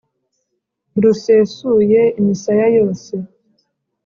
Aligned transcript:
rusesuye 1.01 2.01
imisaya 2.19 2.67
yose. 2.77 3.13